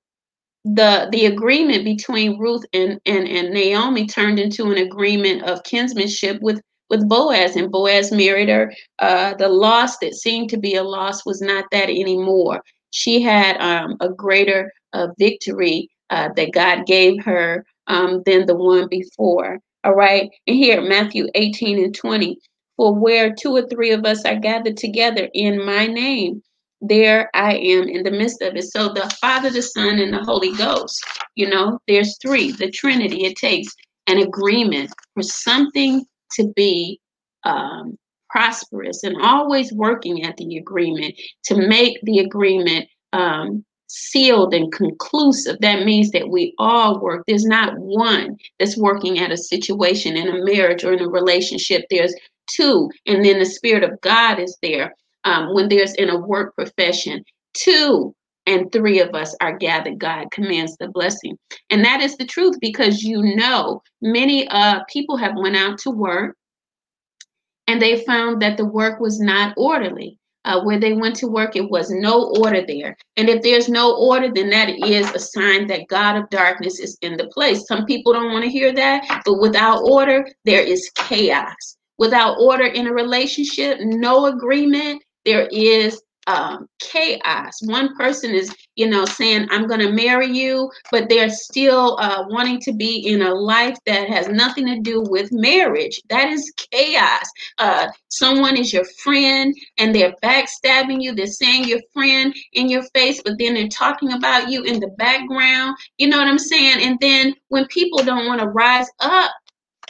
the 0.65 1.09
the 1.13 1.27
agreement 1.27 1.85
between 1.85 2.39
ruth 2.39 2.65
and, 2.73 3.01
and 3.07 3.27
and 3.29 3.53
naomi 3.53 4.07
turned 4.07 4.39
into 4.39 4.71
an 4.71 4.79
agreement 4.79 5.43
of 5.43 5.63
kinsmanship 5.63 6.41
with 6.41 6.61
with 6.89 7.09
Boaz, 7.09 7.57
and 7.57 7.71
Boaz 7.71 8.13
married 8.13 8.49
her. 8.49 8.73
Uh, 8.99 9.35
the 9.35 9.49
loss 9.49 9.99
that 9.99 10.15
seemed 10.15 10.51
to 10.51 10.57
be 10.57 10.77
a 10.77 10.85
loss 10.85 11.27
was 11.27 11.41
not 11.41 11.65
that 11.73 11.89
anymore. 11.89 12.63
She 12.97 13.21
had 13.21 13.59
um, 13.59 13.99
a 14.01 14.09
greater 14.09 14.73
uh, 14.95 15.09
victory 15.19 15.91
uh, 16.09 16.31
that 16.35 16.53
God 16.53 16.87
gave 16.87 17.23
her 17.23 17.67
um, 17.89 18.23
than 18.25 18.47
the 18.47 18.55
one 18.55 18.89
before. 18.89 19.59
All 19.85 19.95
right. 19.95 20.31
And 20.47 20.57
here, 20.57 20.81
Matthew 20.81 21.27
18 21.35 21.85
and 21.85 21.95
20. 21.95 22.39
For 22.79 22.95
where 22.95 23.35
two 23.35 23.55
or 23.55 23.69
three 23.69 23.91
of 23.91 24.07
us 24.07 24.25
are 24.25 24.41
gathered 24.41 24.79
together 24.79 25.29
in 25.35 25.63
my 25.63 25.87
name, 25.87 26.43
there 26.81 27.29
I 27.35 27.57
am 27.57 27.87
in 27.87 28.03
the 28.03 28.11
midst 28.11 28.41
of 28.41 28.57
it. 28.57 28.65
So 28.65 28.89
the 28.89 29.15
Father, 29.21 29.51
the 29.51 29.61
Son, 29.61 29.99
and 29.99 30.15
the 30.15 30.25
Holy 30.25 30.55
Ghost, 30.57 31.05
you 31.35 31.51
know, 31.51 31.79
there's 31.87 32.17
three, 32.23 32.53
the 32.53 32.71
Trinity. 32.71 33.27
It 33.27 33.37
takes 33.37 33.75
an 34.07 34.19
agreement 34.19 34.91
for 35.13 35.23
something 35.23 36.03
to 36.33 36.51
be 36.57 36.99
um, 37.45 37.99
prosperous 38.37 39.03
and 39.03 39.17
always 39.23 39.73
working 39.73 40.23
at 40.23 40.37
the 40.37 40.59
agreement 40.59 41.15
to 41.43 41.57
make 41.57 41.99
the 42.03 42.19
agreement 42.19 42.87
um, 43.15 43.65
sealed 43.87 44.53
and 44.53 44.71
conclusive. 44.73 45.57
That 45.61 45.87
means 45.87 46.11
that 46.11 46.29
we 46.29 46.53
all 46.59 47.01
work. 47.01 47.25
There's 47.27 47.47
not 47.47 47.79
one 47.79 48.37
that's 48.59 48.77
working 48.77 49.19
at 49.19 49.33
a 49.33 49.39
situation 49.39 50.19
in 50.19 50.29
a 50.29 50.45
marriage 50.45 50.85
or 50.85 50.93
in 50.93 51.01
a 51.01 51.09
relationship. 51.09 51.87
There's 51.89 52.15
two, 52.47 52.91
and 53.07 53.25
then 53.25 53.39
the 53.39 53.47
Spirit 53.47 53.85
of 53.85 53.99
God 54.03 54.39
is 54.39 54.55
there. 54.61 54.95
Um, 55.25 55.55
when 55.55 55.71
there's 55.71 55.95
in 55.95 56.11
a 56.11 56.21
work 56.21 56.55
profession, 56.57 57.25
two 57.55 58.15
and 58.45 58.71
three 58.71 59.01
of 59.01 59.13
us 59.15 59.35
are 59.41 59.59
gathered 59.59 59.99
god 59.99 60.31
commands 60.31 60.77
the 60.77 60.87
blessing 60.87 61.37
and 61.71 61.85
that 61.85 62.01
is 62.01 62.17
the 62.17 62.25
truth 62.25 62.55
because 62.61 63.03
you 63.03 63.21
know 63.35 63.83
many 64.01 64.47
uh 64.51 64.79
people 64.89 65.17
have 65.17 65.33
went 65.35 65.57
out 65.57 65.79
to 65.79 65.91
work 65.91 66.37
and 67.67 67.81
they 67.81 68.05
found 68.05 68.41
that 68.43 68.57
the 68.57 68.65
work 68.65 69.01
was 69.01 69.21
not 69.21 69.55
orderly. 69.57 70.19
Uh, 70.45 70.63
where 70.63 70.79
they 70.79 70.93
went 70.93 71.17
to 71.17 71.27
work 71.27 71.57
it 71.57 71.69
was 71.69 71.91
no 71.91 72.33
order 72.39 72.65
there. 72.65 72.97
And 73.17 73.29
if 73.29 73.43
there's 73.43 73.69
no 73.69 73.97
order 73.97 74.31
then 74.33 74.49
that 74.51 74.69
is 74.69 75.11
a 75.13 75.19
sign 75.19 75.67
that 75.67 75.89
god 75.89 76.15
of 76.15 76.31
darkness 76.31 76.79
is 76.79 76.97
in 77.03 77.17
the 77.17 77.27
place. 77.35 77.67
Some 77.67 77.85
people 77.85 78.13
don't 78.13 78.33
want 78.33 78.45
to 78.45 78.51
hear 78.51 78.73
that 78.73 79.23
but 79.25 79.41
without 79.41 79.83
order 79.83 80.25
there 80.45 80.63
is 80.63 80.89
chaos. 80.95 81.77
Without 81.99 82.37
order 82.39 82.67
in 82.67 82.87
a 82.87 82.93
relationship 82.93 83.79
no 83.81 84.27
agreement 84.27 85.03
there 85.25 85.49
is 85.51 86.01
um, 86.27 86.69
chaos. 86.81 87.53
One 87.63 87.95
person 87.97 88.33
is, 88.33 88.55
you 88.75 88.89
know, 88.89 89.05
saying, 89.05 89.49
I'm 89.51 89.67
going 89.67 89.81
to 89.81 89.93
marry 89.93 90.27
you, 90.27 90.71
but 90.91 91.09
they're 91.09 91.31
still 91.31 91.97
uh, 92.01 92.25
wanting 92.29 92.61
to 92.63 92.73
be 92.73 93.07
in 93.07 93.23
a 93.23 93.35
life 93.35 93.77
that 93.87 94.09
has 94.09 94.29
nothing 94.29 94.67
to 94.67 94.81
do 94.81 95.03
with 95.03 95.31
marriage. 95.33 96.01
That 96.09 96.29
is 96.29 96.53
chaos. 96.73 97.31
Uh, 97.59 97.89
someone 98.09 98.57
is 98.57 98.73
your 98.73 98.85
friend 99.03 99.55
and 99.79 99.95
they're 99.95 100.15
backstabbing 100.23 101.03
you. 101.03 101.15
They're 101.15 101.27
saying 101.27 101.65
your 101.65 101.81
friend 101.93 102.35
in 102.53 102.69
your 102.69 102.83
face, 102.95 103.23
but 103.25 103.39
then 103.39 103.55
they're 103.55 103.69
talking 103.69 104.13
about 104.13 104.51
you 104.51 104.65
in 104.65 104.81
the 104.81 104.91
background. 104.99 105.77
You 105.99 106.09
know 106.09 106.19
what 106.19 106.29
I'm 106.29 106.39
saying? 106.39 106.83
And 106.83 106.99
then 107.01 107.35
when 107.49 107.67
people 107.67 108.03
don't 108.03 108.27
want 108.27 108.41
to 108.41 108.49
rise 108.49 108.89
up 109.01 109.31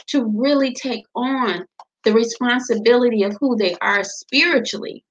to 0.07 0.25
really 0.35 0.73
take 0.73 1.03
on 1.15 1.65
the 2.03 2.13
responsibility 2.13 3.23
of 3.23 3.35
who 3.39 3.57
they 3.57 3.75
are 3.81 4.03
spiritually, 4.03 5.03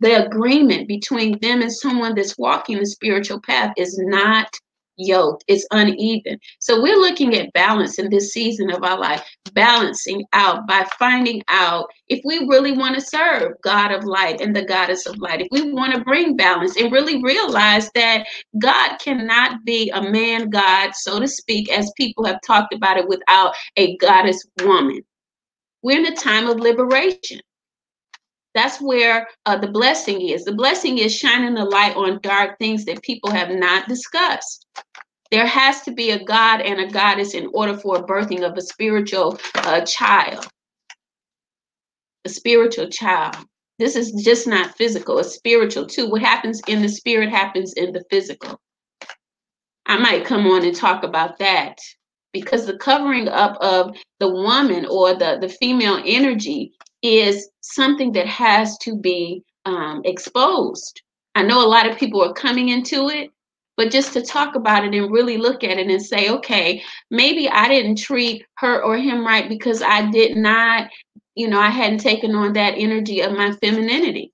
the 0.00 0.26
agreement 0.26 0.88
between 0.88 1.38
them 1.40 1.62
and 1.62 1.72
someone 1.72 2.14
that's 2.14 2.36
walking 2.38 2.78
the 2.78 2.86
spiritual 2.86 3.40
path 3.40 3.72
is 3.76 3.98
not 3.98 4.48
yoked. 4.96 5.44
It's 5.46 5.66
uneven. 5.70 6.38
So 6.58 6.80
we're 6.82 6.98
looking 6.98 7.34
at 7.36 7.52
balance 7.52 7.98
in 7.98 8.10
this 8.10 8.32
season 8.32 8.70
of 8.70 8.82
our 8.82 8.98
life 8.98 9.24
balancing 9.52 10.24
out 10.32 10.66
by 10.66 10.86
finding 10.98 11.42
out 11.48 11.86
if 12.08 12.20
we 12.24 12.46
really 12.46 12.72
want 12.72 12.94
to 12.94 13.00
serve 13.00 13.52
god 13.62 13.92
of 13.92 14.04
light 14.04 14.40
and 14.40 14.54
the 14.54 14.64
goddess 14.64 15.06
of 15.06 15.18
light. 15.18 15.40
If 15.40 15.48
we 15.50 15.72
want 15.72 15.94
to 15.94 16.04
bring 16.04 16.36
balance 16.36 16.76
and 16.76 16.92
really 16.92 17.22
realize 17.22 17.90
that 17.94 18.26
god 18.58 18.96
cannot 18.98 19.64
be 19.64 19.90
a 19.90 20.02
man 20.02 20.50
god 20.50 20.94
so 20.94 21.20
to 21.20 21.28
speak 21.28 21.70
as 21.70 21.92
people 21.96 22.24
have 22.24 22.40
talked 22.46 22.74
about 22.74 22.98
it 22.98 23.08
without 23.08 23.54
a 23.76 23.96
goddess 23.98 24.46
woman. 24.62 25.02
We're 25.82 26.00
in 26.00 26.06
a 26.06 26.16
time 26.16 26.48
of 26.48 26.58
liberation 26.58 27.40
that's 28.56 28.80
where 28.80 29.28
uh, 29.44 29.58
the 29.58 29.68
blessing 29.68 30.20
is. 30.20 30.44
The 30.44 30.54
blessing 30.54 30.98
is 30.98 31.14
shining 31.14 31.58
a 31.58 31.64
light 31.64 31.94
on 31.94 32.20
dark 32.22 32.58
things 32.58 32.86
that 32.86 33.02
people 33.02 33.30
have 33.30 33.50
not 33.50 33.86
discussed. 33.86 34.66
There 35.30 35.46
has 35.46 35.82
to 35.82 35.92
be 35.92 36.10
a 36.10 36.24
God 36.24 36.62
and 36.62 36.80
a 36.80 36.90
goddess 36.90 37.34
in 37.34 37.50
order 37.52 37.76
for 37.76 37.96
a 37.96 38.02
birthing 38.02 38.42
of 38.42 38.56
a 38.56 38.62
spiritual 38.62 39.38
uh, 39.56 39.82
child. 39.82 40.48
A 42.24 42.28
spiritual 42.28 42.88
child. 42.88 43.36
This 43.78 43.94
is 43.94 44.12
just 44.24 44.46
not 44.46 44.74
physical, 44.76 45.18
it's 45.18 45.34
spiritual 45.34 45.86
too. 45.86 46.08
What 46.08 46.22
happens 46.22 46.62
in 46.66 46.80
the 46.80 46.88
spirit 46.88 47.28
happens 47.28 47.74
in 47.74 47.92
the 47.92 48.04
physical. 48.10 48.58
I 49.84 49.98
might 49.98 50.24
come 50.24 50.46
on 50.46 50.64
and 50.64 50.74
talk 50.74 51.04
about 51.04 51.38
that 51.40 51.76
because 52.32 52.64
the 52.64 52.78
covering 52.78 53.28
up 53.28 53.58
of 53.60 53.96
the 54.18 54.30
woman 54.30 54.86
or 54.86 55.14
the, 55.14 55.38
the 55.40 55.48
female 55.48 56.00
energy 56.06 56.72
is 57.02 57.48
something 57.60 58.12
that 58.12 58.26
has 58.26 58.78
to 58.78 58.96
be 58.96 59.42
um, 59.64 60.02
exposed. 60.04 61.02
I 61.34 61.42
know 61.42 61.64
a 61.64 61.68
lot 61.68 61.88
of 61.88 61.98
people 61.98 62.22
are 62.22 62.32
coming 62.32 62.70
into 62.70 63.08
it, 63.08 63.30
but 63.76 63.90
just 63.90 64.12
to 64.14 64.22
talk 64.22 64.54
about 64.54 64.84
it 64.84 64.94
and 64.94 65.12
really 65.12 65.36
look 65.36 65.62
at 65.62 65.78
it 65.78 65.88
and 65.88 66.02
say, 66.02 66.30
okay, 66.30 66.82
maybe 67.10 67.48
I 67.48 67.68
didn't 67.68 67.98
treat 67.98 68.46
her 68.56 68.82
or 68.82 68.96
him 68.96 69.26
right 69.26 69.48
because 69.48 69.82
I 69.82 70.10
did 70.10 70.36
not, 70.36 70.88
you 71.34 71.48
know, 71.48 71.60
I 71.60 71.68
hadn't 71.68 71.98
taken 71.98 72.34
on 72.34 72.54
that 72.54 72.74
energy 72.76 73.20
of 73.20 73.32
my 73.32 73.52
femininity. 73.52 74.32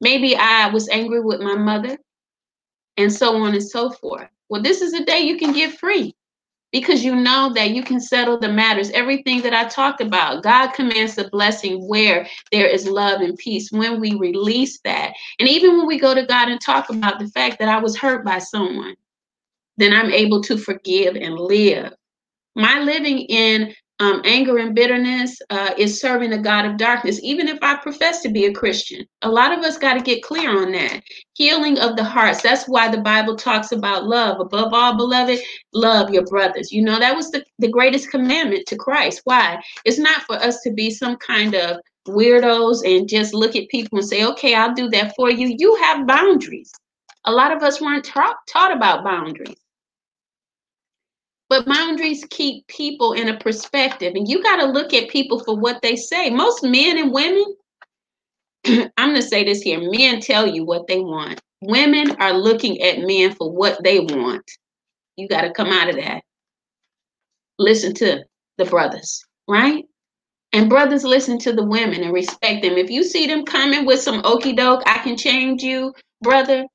Maybe 0.00 0.36
I 0.36 0.68
was 0.68 0.88
angry 0.90 1.20
with 1.20 1.40
my 1.40 1.56
mother 1.56 1.98
and 2.96 3.12
so 3.12 3.36
on 3.36 3.54
and 3.54 3.62
so 3.62 3.90
forth. 3.90 4.28
Well, 4.48 4.62
this 4.62 4.80
is 4.80 4.92
a 4.92 5.04
day 5.04 5.20
you 5.20 5.38
can 5.38 5.52
get 5.52 5.78
free 5.78 6.14
because 6.72 7.04
you 7.04 7.14
know 7.14 7.52
that 7.54 7.70
you 7.70 7.82
can 7.82 8.00
settle 8.00 8.38
the 8.38 8.48
matters. 8.48 8.90
Everything 8.90 9.42
that 9.42 9.54
I 9.54 9.64
talked 9.68 10.00
about, 10.00 10.42
God 10.42 10.72
commands 10.72 11.14
the 11.14 11.28
blessing 11.30 11.86
where 11.88 12.26
there 12.52 12.66
is 12.66 12.86
love 12.86 13.20
and 13.20 13.36
peace 13.38 13.72
when 13.72 14.00
we 14.00 14.14
release 14.14 14.78
that. 14.84 15.14
And 15.38 15.48
even 15.48 15.78
when 15.78 15.86
we 15.86 15.98
go 15.98 16.14
to 16.14 16.26
God 16.26 16.48
and 16.48 16.60
talk 16.60 16.90
about 16.90 17.18
the 17.18 17.28
fact 17.28 17.58
that 17.58 17.68
I 17.68 17.78
was 17.78 17.96
hurt 17.96 18.24
by 18.24 18.38
someone, 18.38 18.94
then 19.78 19.94
I'm 19.94 20.12
able 20.12 20.42
to 20.42 20.58
forgive 20.58 21.16
and 21.16 21.38
live. 21.38 21.92
My 22.54 22.80
living 22.80 23.20
in 23.20 23.74
um, 24.00 24.22
anger 24.24 24.58
and 24.58 24.74
bitterness 24.74 25.38
uh, 25.50 25.74
is 25.76 26.00
serving 26.00 26.30
the 26.30 26.38
God 26.38 26.64
of 26.64 26.76
darkness, 26.76 27.20
even 27.22 27.48
if 27.48 27.58
I 27.62 27.76
profess 27.76 28.22
to 28.22 28.28
be 28.28 28.46
a 28.46 28.52
Christian. 28.52 29.04
A 29.22 29.28
lot 29.28 29.52
of 29.52 29.64
us 29.64 29.76
got 29.76 29.94
to 29.94 30.00
get 30.00 30.22
clear 30.22 30.62
on 30.62 30.72
that. 30.72 31.02
Healing 31.34 31.78
of 31.78 31.96
the 31.96 32.04
hearts. 32.04 32.42
That's 32.42 32.68
why 32.68 32.88
the 32.88 33.00
Bible 33.00 33.34
talks 33.36 33.72
about 33.72 34.06
love. 34.06 34.40
Above 34.40 34.72
all, 34.72 34.96
beloved, 34.96 35.40
love 35.72 36.10
your 36.10 36.24
brothers. 36.24 36.70
You 36.70 36.82
know, 36.82 36.98
that 36.98 37.16
was 37.16 37.30
the, 37.30 37.44
the 37.58 37.70
greatest 37.70 38.10
commandment 38.10 38.66
to 38.68 38.76
Christ. 38.76 39.22
Why? 39.24 39.60
It's 39.84 39.98
not 39.98 40.22
for 40.22 40.36
us 40.36 40.60
to 40.62 40.72
be 40.72 40.90
some 40.90 41.16
kind 41.16 41.54
of 41.54 41.80
weirdos 42.06 42.82
and 42.84 43.08
just 43.08 43.34
look 43.34 43.56
at 43.56 43.68
people 43.68 43.98
and 43.98 44.08
say, 44.08 44.24
okay, 44.24 44.54
I'll 44.54 44.74
do 44.74 44.88
that 44.90 45.14
for 45.16 45.30
you. 45.30 45.54
You 45.58 45.74
have 45.76 46.06
boundaries. 46.06 46.72
A 47.24 47.32
lot 47.32 47.52
of 47.52 47.62
us 47.62 47.80
weren't 47.80 48.04
taught, 48.04 48.36
taught 48.48 48.74
about 48.74 49.04
boundaries. 49.04 49.56
But 51.48 51.66
boundaries 51.66 52.26
keep 52.28 52.66
people 52.66 53.14
in 53.14 53.28
a 53.28 53.38
perspective, 53.38 54.14
and 54.14 54.28
you 54.28 54.42
got 54.42 54.56
to 54.56 54.66
look 54.66 54.92
at 54.92 55.08
people 55.08 55.42
for 55.42 55.56
what 55.56 55.80
they 55.80 55.96
say. 55.96 56.28
Most 56.28 56.62
men 56.62 56.98
and 56.98 57.12
women, 57.12 57.44
I'm 58.96 59.10
going 59.10 59.16
to 59.16 59.22
say 59.22 59.44
this 59.44 59.62
here 59.62 59.80
men 59.80 60.20
tell 60.20 60.46
you 60.46 60.64
what 60.64 60.86
they 60.86 61.00
want. 61.00 61.40
Women 61.62 62.16
are 62.20 62.34
looking 62.34 62.80
at 62.82 63.00
men 63.00 63.34
for 63.34 63.50
what 63.50 63.82
they 63.82 64.00
want. 64.00 64.48
You 65.16 65.26
got 65.26 65.42
to 65.42 65.52
come 65.52 65.68
out 65.68 65.88
of 65.88 65.96
that. 65.96 66.22
Listen 67.58 67.94
to 67.94 68.24
the 68.58 68.64
brothers, 68.66 69.24
right? 69.48 69.84
And 70.52 70.68
brothers 70.68 71.04
listen 71.04 71.38
to 71.40 71.52
the 71.52 71.64
women 71.64 72.02
and 72.02 72.12
respect 72.12 72.62
them. 72.62 72.74
If 72.74 72.90
you 72.90 73.02
see 73.02 73.26
them 73.26 73.44
coming 73.44 73.84
with 73.84 74.00
some 74.00 74.22
okey 74.24 74.52
doke, 74.54 74.82
I 74.86 74.98
can 74.98 75.16
change 75.16 75.62
you, 75.62 75.92
brother, 76.22 76.66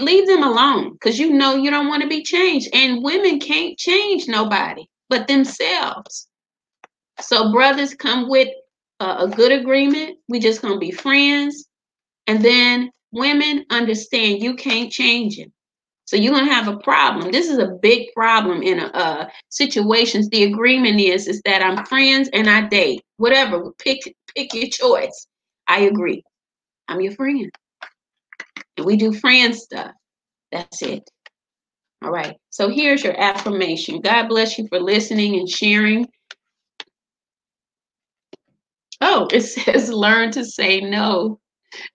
leave 0.00 0.26
them 0.26 0.42
alone 0.42 0.92
because 0.92 1.18
you 1.18 1.32
know 1.32 1.56
you 1.56 1.70
don't 1.70 1.88
want 1.88 2.02
to 2.02 2.08
be 2.08 2.22
changed. 2.22 2.68
And 2.72 3.02
women 3.02 3.38
can't 3.40 3.78
change 3.78 4.28
nobody 4.28 4.86
but 5.08 5.28
themselves. 5.28 6.28
So, 7.20 7.52
brothers, 7.52 7.94
come 7.94 8.28
with 8.28 8.48
a, 9.00 9.24
a 9.24 9.28
good 9.28 9.52
agreement. 9.52 10.18
We 10.28 10.40
just 10.40 10.62
gonna 10.62 10.78
be 10.78 10.90
friends. 10.90 11.66
And 12.26 12.44
then 12.44 12.90
women 13.12 13.66
understand 13.70 14.42
you 14.42 14.54
can't 14.54 14.92
change 14.92 15.36
him. 15.36 15.52
So 16.06 16.16
you're 16.16 16.34
gonna 16.34 16.52
have 16.52 16.68
a 16.68 16.78
problem. 16.78 17.30
This 17.30 17.48
is 17.48 17.58
a 17.58 17.78
big 17.82 18.08
problem 18.14 18.62
in 18.62 18.80
a, 18.80 18.86
uh, 18.86 19.28
situations. 19.48 20.28
The 20.28 20.44
agreement 20.44 21.00
is 21.00 21.28
is 21.28 21.40
that 21.44 21.62
I'm 21.62 21.84
friends 21.86 22.28
and 22.32 22.50
I 22.50 22.68
date. 22.68 23.02
Whatever, 23.16 23.70
pick 23.78 24.00
pick 24.34 24.54
your 24.54 24.68
choice. 24.68 25.26
I 25.68 25.80
agree. 25.82 26.22
I'm 26.88 27.00
your 27.00 27.12
friend 27.12 27.50
and 28.76 28.86
we 28.86 28.96
do 28.96 29.12
friend 29.12 29.54
stuff. 29.54 29.92
That's 30.52 30.82
it. 30.82 31.08
All 32.02 32.10
right. 32.10 32.36
So 32.50 32.70
here's 32.70 33.04
your 33.04 33.18
affirmation. 33.20 34.00
God 34.00 34.28
bless 34.28 34.58
you 34.58 34.66
for 34.68 34.80
listening 34.80 35.36
and 35.36 35.48
sharing. 35.48 36.06
Oh, 39.00 39.28
it 39.32 39.40
says 39.42 39.90
learn 39.90 40.30
to 40.32 40.44
say 40.44 40.80
no. 40.80 41.40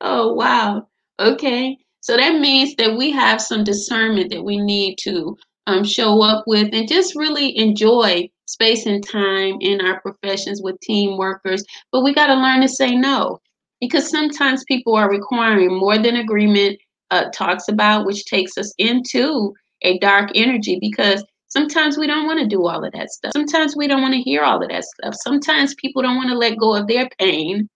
Oh, 0.02 0.34
wow. 0.34 0.88
Okay. 1.20 1.78
So 2.02 2.16
that 2.16 2.40
means 2.40 2.76
that 2.76 2.96
we 2.96 3.12
have 3.12 3.42
some 3.42 3.64
discernment 3.64 4.32
that 4.32 4.44
we 4.44 4.58
need 4.58 4.98
to 5.00 5.36
um, 5.68 5.84
show 5.84 6.22
up 6.22 6.44
with 6.46 6.74
and 6.74 6.88
just 6.88 7.16
really 7.16 7.58
enjoy 7.58 8.30
space 8.46 8.86
and 8.86 9.06
time 9.06 9.56
in 9.62 9.82
our 9.82 10.00
professions 10.02 10.62
with 10.62 10.80
team 10.82 11.18
workers. 11.18 11.64
But 11.92 12.04
we 12.04 12.14
got 12.14 12.28
to 12.28 12.36
learn 12.36 12.62
to 12.62 12.70
say 12.70 12.96
no 12.96 13.40
because 13.80 14.10
sometimes 14.10 14.64
people 14.66 14.96
are 14.96 15.10
requiring 15.10 15.78
more 15.78 15.98
than 15.98 16.18
agreement 16.18 16.78
uh, 17.12 17.26
talks 17.34 17.68
about, 17.68 18.06
which 18.06 18.26
takes 18.26 18.58
us 18.58 18.74
into 18.78 19.54
a 19.82 20.00
dark 20.00 20.32
energy 20.36 20.78
because 20.80 21.24
sometimes 21.50 21.98
we 21.98 22.08
don't 22.08 22.26
want 22.26 22.40
to 22.40 22.48
do 22.48 22.66
all 22.66 22.84
of 22.84 22.92
that 22.94 23.10
stuff. 23.10 23.32
Sometimes 23.34 23.76
we 23.76 23.88
don't 23.88 24.02
want 24.02 24.14
to 24.14 24.22
hear 24.22 24.44
all 24.44 24.62
of 24.62 24.70
that 24.70 24.84
stuff. 24.84 25.16
Sometimes 25.16 25.76
people 25.76 26.02
don't 26.02 26.18
want 26.18 26.30
to 26.30 26.38
let 26.38 26.58
go 26.58 26.76
of 26.76 26.88
their 26.88 27.08
pain, 27.20 27.70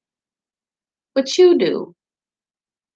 but 1.15 1.37
you 1.37 1.57
do. 1.57 1.95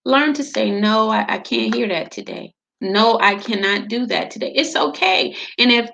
Learn 0.06 0.34
to 0.34 0.44
say, 0.44 0.70
no, 0.72 1.10
I, 1.10 1.26
I 1.36 1.38
can't 1.38 1.74
hear 1.74 1.88
that 1.88 2.12
today. 2.12 2.54
No, 2.82 3.18
I 3.22 3.36
cannot 3.36 3.88
do 3.88 4.06
that 4.08 4.32
today. 4.32 4.52
It's 4.54 4.76
okay. 4.76 5.36
And 5.58 5.72
if 5.72 5.90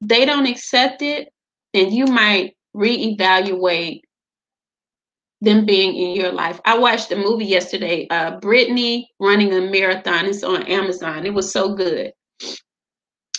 they 0.00 0.24
don't 0.24 0.46
accept 0.46 1.02
it, 1.02 1.28
then 1.72 1.92
you 1.92 2.06
might 2.06 2.56
reevaluate 2.74 4.00
them 5.42 5.66
being 5.66 5.94
in 5.96 6.14
your 6.14 6.32
life. 6.32 6.60
I 6.64 6.78
watched 6.78 7.10
a 7.10 7.16
movie 7.16 7.44
yesterday, 7.44 8.06
uh, 8.10 8.38
Brittany 8.38 9.10
running 9.18 9.52
a 9.52 9.60
marathon. 9.60 10.26
It's 10.26 10.44
on 10.44 10.62
Amazon. 10.68 11.26
It 11.26 11.34
was 11.34 11.52
so 11.52 11.74
good. 11.74 12.12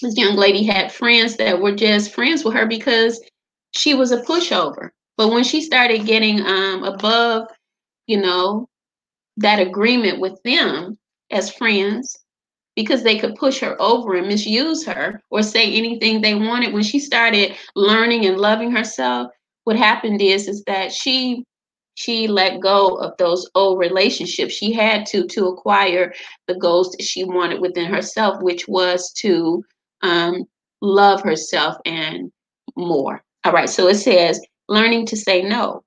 This 0.01 0.17
young 0.17 0.35
lady 0.35 0.63
had 0.63 0.91
friends 0.91 1.37
that 1.37 1.61
were 1.61 1.73
just 1.73 2.13
friends 2.13 2.43
with 2.43 2.55
her 2.55 2.65
because 2.65 3.21
she 3.71 3.93
was 3.93 4.11
a 4.11 4.21
pushover. 4.21 4.89
But 5.15 5.29
when 5.29 5.45
she 5.45 5.61
started 5.61 6.05
getting 6.05 6.41
um, 6.41 6.83
above, 6.83 7.47
you 8.07 8.19
know, 8.19 8.67
that 9.37 9.59
agreement 9.59 10.19
with 10.19 10.37
them 10.43 10.97
as 11.31 11.53
friends, 11.53 12.19
because 12.75 13.03
they 13.03 13.17
could 13.17 13.35
push 13.35 13.59
her 13.59 13.81
over 13.81 14.15
and 14.15 14.27
misuse 14.27 14.85
her 14.85 15.21
or 15.29 15.41
say 15.41 15.73
anything 15.73 16.19
they 16.19 16.35
wanted, 16.35 16.73
when 16.73 16.83
she 16.83 16.99
started 16.99 17.55
learning 17.75 18.25
and 18.25 18.37
loving 18.37 18.71
herself, 18.71 19.31
what 19.63 19.77
happened 19.77 20.21
is 20.21 20.49
is 20.49 20.63
that 20.65 20.91
she 20.91 21.45
she 21.95 22.27
let 22.27 22.59
go 22.59 22.95
of 22.95 23.13
those 23.17 23.49
old 23.55 23.79
relationships. 23.79 24.53
She 24.53 24.71
had 24.73 25.05
to 25.07 25.27
to 25.27 25.47
acquire 25.47 26.13
the 26.47 26.55
goals 26.55 26.91
that 26.91 27.03
she 27.03 27.23
wanted 27.23 27.61
within 27.61 27.91
herself 27.91 28.41
which 28.41 28.67
was 28.67 29.11
to 29.19 29.63
um, 30.01 30.45
love 30.81 31.21
herself 31.21 31.77
and 31.85 32.31
more. 32.75 33.23
All 33.45 33.53
right 33.53 33.69
so 33.69 33.87
it 33.87 33.95
says 33.95 34.41
learning 34.67 35.05
to 35.07 35.17
say 35.17 35.41
no. 35.41 35.83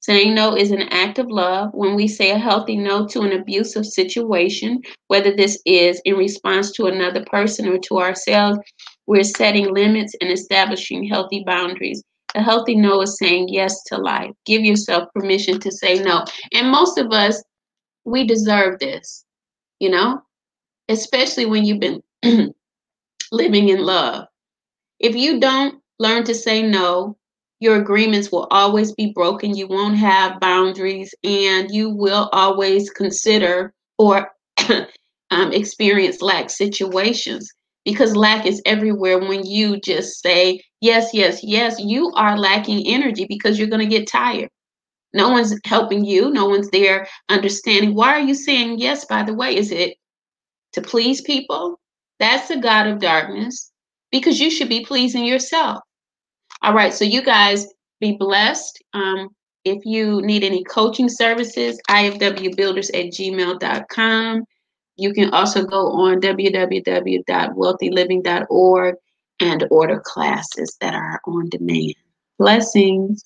Saying 0.00 0.34
no 0.34 0.56
is 0.56 0.70
an 0.70 0.82
act 0.90 1.18
of 1.18 1.28
love. 1.28 1.70
When 1.74 1.96
we 1.96 2.06
say 2.06 2.30
a 2.30 2.38
healthy 2.38 2.76
no 2.76 3.06
to 3.08 3.22
an 3.22 3.32
abusive 3.32 3.86
situation 3.86 4.82
whether 5.08 5.34
this 5.34 5.60
is 5.64 6.00
in 6.04 6.16
response 6.16 6.72
to 6.72 6.86
another 6.86 7.24
person 7.24 7.68
or 7.68 7.78
to 7.78 7.98
ourselves 7.98 8.58
we're 9.06 9.22
setting 9.22 9.72
limits 9.72 10.14
and 10.20 10.30
establishing 10.30 11.04
healthy 11.04 11.44
boundaries 11.46 12.02
a 12.36 12.42
healthy 12.42 12.76
no 12.76 13.00
is 13.02 13.18
saying 13.18 13.48
yes 13.48 13.82
to 13.84 13.96
life. 13.96 14.30
Give 14.44 14.62
yourself 14.62 15.08
permission 15.14 15.58
to 15.60 15.72
say 15.72 15.98
no. 15.98 16.24
And 16.52 16.70
most 16.70 16.98
of 16.98 17.12
us, 17.12 17.42
we 18.04 18.24
deserve 18.24 18.78
this, 18.78 19.24
you 19.80 19.90
know, 19.90 20.22
especially 20.88 21.46
when 21.46 21.64
you've 21.64 21.80
been 21.80 22.02
living 23.32 23.68
in 23.70 23.80
love. 23.80 24.26
If 25.00 25.16
you 25.16 25.40
don't 25.40 25.82
learn 25.98 26.24
to 26.24 26.34
say 26.34 26.62
no, 26.62 27.16
your 27.58 27.76
agreements 27.76 28.30
will 28.30 28.46
always 28.50 28.92
be 28.92 29.12
broken. 29.12 29.56
You 29.56 29.66
won't 29.66 29.96
have 29.96 30.40
boundaries, 30.40 31.14
and 31.24 31.70
you 31.70 31.90
will 31.90 32.28
always 32.32 32.90
consider 32.90 33.72
or 33.98 34.30
um, 35.30 35.52
experience 35.52 36.20
lack 36.20 36.50
situations 36.50 37.50
because 37.86 38.16
lack 38.16 38.44
is 38.44 38.60
everywhere 38.66 39.18
when 39.20 39.46
you 39.46 39.80
just 39.80 40.20
say 40.20 40.60
yes 40.82 41.14
yes 41.14 41.42
yes 41.42 41.78
you 41.78 42.12
are 42.16 42.36
lacking 42.36 42.84
energy 42.86 43.24
because 43.26 43.58
you're 43.58 43.68
going 43.68 43.88
to 43.88 43.98
get 43.98 44.08
tired. 44.08 44.50
No 45.14 45.30
one's 45.30 45.58
helping 45.64 46.04
you 46.04 46.30
no 46.30 46.46
one's 46.46 46.68
there 46.70 47.08
understanding. 47.30 47.94
Why 47.94 48.10
are 48.10 48.20
you 48.20 48.34
saying 48.34 48.80
yes 48.80 49.06
by 49.06 49.22
the 49.22 49.32
way? 49.32 49.56
Is 49.56 49.70
it 49.70 49.96
to 50.72 50.82
please 50.82 51.22
people? 51.22 51.80
That's 52.18 52.48
the 52.48 52.58
god 52.58 52.88
of 52.88 52.98
darkness 52.98 53.72
because 54.10 54.40
you 54.40 54.50
should 54.50 54.68
be 54.68 54.84
pleasing 54.84 55.24
yourself. 55.24 55.80
All 56.62 56.74
right 56.74 56.92
so 56.92 57.04
you 57.04 57.22
guys 57.22 57.68
be 58.00 58.16
blessed. 58.18 58.82
Um, 58.92 59.28
if 59.64 59.84
you 59.84 60.22
need 60.22 60.42
any 60.42 60.64
coaching 60.64 61.08
services 61.08 61.80
ifwbuilders 61.88 62.88
at 62.88 63.12
gmail.com 63.12 64.44
you 64.96 65.12
can 65.12 65.34
also 65.34 65.64
go 65.64 65.90
on 65.92 66.20
www.wealthyliving.org 66.20 68.94
and 69.40 69.66
order 69.70 70.00
classes 70.00 70.76
that 70.80 70.94
are 70.94 71.20
on 71.26 71.50
demand. 71.50 71.94
Blessings. 72.38 73.24